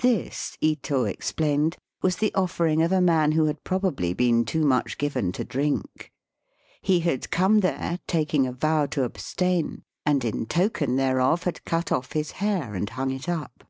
[0.00, 4.98] This, Ito explained, was the offering of a man who had probably been too much
[4.98, 6.12] given to drink.
[6.82, 11.90] He had come there, taking a vow to abstain, and in token thereof had cut
[11.92, 13.64] off his hair and hung it up.